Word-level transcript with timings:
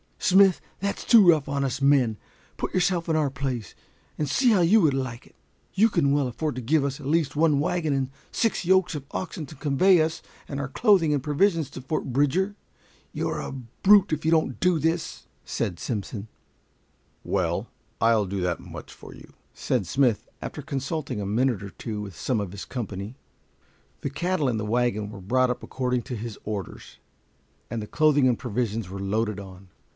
"Smith, 0.17 0.59
that's 0.79 1.03
too 1.05 1.29
rough 1.29 1.47
on 1.49 1.63
us 1.65 1.79
men. 1.81 2.15
Put 2.57 2.73
yourself 2.73 3.09
in 3.09 3.15
our 3.15 3.29
place, 3.31 3.73
and 4.17 4.29
see 4.29 4.49
how 4.51 4.61
you 4.61 4.79
would 4.81 4.93
like 4.93 5.25
it," 5.27 5.35
said 5.35 5.39
Simpson. 5.51 5.73
"You 5.81 5.89
can 5.89 6.11
well 6.13 6.27
afford 6.27 6.55
to 6.55 6.61
give 6.61 6.85
us 6.85 6.99
at 6.99 7.05
least 7.07 7.35
one 7.35 7.59
wagon 7.59 7.93
and 7.93 8.09
six 8.31 8.63
yokes 8.63 8.95
of 8.95 9.03
oxen 9.11 9.45
to 9.47 9.55
convey 9.55 10.01
us 10.01 10.21
and 10.47 10.59
our 10.59 10.69
clothing 10.69 11.13
and 11.13 11.21
provisions 11.21 11.69
to 11.71 11.81
Fort 11.81 12.05
Bridger. 12.05 12.55
You're 13.11 13.39
a 13.41 13.51
brute 13.51 14.13
if 14.13 14.23
you 14.25 14.31
don't 14.31 14.59
do 14.59 14.79
this." 14.79 15.23
"Well," 17.23 17.67
said 19.75 19.87
Smith, 19.89 20.29
after 20.41 20.61
consulting 20.61 21.21
a 21.21 21.25
minute 21.25 21.61
or 21.61 21.69
two 21.71 22.01
with 22.01 22.15
some 22.15 22.39
of 22.39 22.53
his 22.53 22.65
company, 22.65 23.13
"I'll 23.13 23.13
do 23.13 23.17
that 23.17 23.17
much 23.19 23.27
for 23.27 23.35
you." 23.35 24.01
The 24.01 24.09
cattle 24.09 24.47
and 24.47 24.59
the 24.59 24.65
wagon 24.65 25.09
were 25.11 25.21
brought 25.21 25.49
up 25.49 25.61
according 25.61 26.03
to 26.03 26.15
his 26.15 26.39
orders, 26.45 26.99
and 27.69 27.81
the 27.81 27.87
clothing 27.87 28.27
and 28.27 28.39
provisions 28.39 28.89
were 28.89 28.99
loaded 28.99 29.39
on. 29.39 29.67